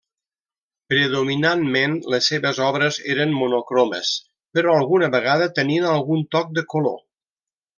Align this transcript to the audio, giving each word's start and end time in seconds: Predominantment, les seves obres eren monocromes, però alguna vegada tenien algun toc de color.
Predominantment, 0.91 1.93
les 2.13 2.29
seves 2.31 2.61
obres 2.69 2.97
eren 3.17 3.35
monocromes, 3.41 4.15
però 4.59 4.75
alguna 4.79 5.11
vegada 5.17 5.51
tenien 5.61 5.87
algun 5.95 6.25
toc 6.39 6.51
de 6.61 6.69
color. 6.75 6.99